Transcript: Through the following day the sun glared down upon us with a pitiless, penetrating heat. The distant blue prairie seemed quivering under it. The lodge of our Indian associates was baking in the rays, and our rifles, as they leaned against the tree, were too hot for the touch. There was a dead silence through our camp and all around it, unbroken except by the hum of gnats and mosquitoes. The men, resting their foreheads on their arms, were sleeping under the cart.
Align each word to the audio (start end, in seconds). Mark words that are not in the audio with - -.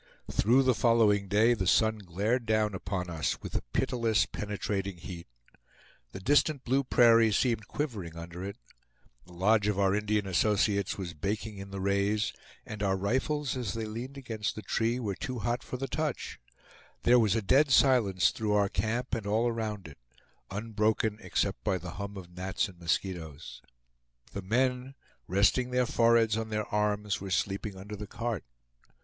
Through 0.31 0.63
the 0.63 0.73
following 0.73 1.27
day 1.27 1.53
the 1.53 1.67
sun 1.67 1.99
glared 1.99 2.47
down 2.47 2.73
upon 2.73 3.07
us 3.07 3.39
with 3.43 3.53
a 3.53 3.61
pitiless, 3.71 4.25
penetrating 4.25 4.97
heat. 4.97 5.27
The 6.11 6.19
distant 6.19 6.63
blue 6.63 6.83
prairie 6.83 7.31
seemed 7.31 7.67
quivering 7.67 8.17
under 8.17 8.43
it. 8.43 8.57
The 9.27 9.33
lodge 9.33 9.67
of 9.67 9.77
our 9.77 9.93
Indian 9.93 10.25
associates 10.25 10.97
was 10.97 11.13
baking 11.13 11.59
in 11.59 11.69
the 11.69 11.79
rays, 11.79 12.33
and 12.65 12.81
our 12.81 12.97
rifles, 12.97 13.55
as 13.55 13.75
they 13.75 13.85
leaned 13.85 14.17
against 14.17 14.55
the 14.55 14.63
tree, 14.63 14.99
were 14.99 15.13
too 15.13 15.37
hot 15.37 15.61
for 15.61 15.77
the 15.77 15.87
touch. 15.87 16.39
There 17.03 17.19
was 17.19 17.35
a 17.35 17.41
dead 17.43 17.69
silence 17.69 18.31
through 18.31 18.53
our 18.53 18.69
camp 18.69 19.13
and 19.13 19.27
all 19.27 19.47
around 19.47 19.87
it, 19.87 19.99
unbroken 20.49 21.19
except 21.21 21.63
by 21.63 21.77
the 21.77 21.91
hum 21.91 22.17
of 22.17 22.35
gnats 22.35 22.67
and 22.67 22.79
mosquitoes. 22.79 23.61
The 24.31 24.41
men, 24.41 24.95
resting 25.27 25.69
their 25.69 25.85
foreheads 25.85 26.37
on 26.37 26.49
their 26.49 26.65
arms, 26.73 27.21
were 27.21 27.29
sleeping 27.29 27.75
under 27.77 27.95
the 27.95 28.07
cart. 28.07 28.43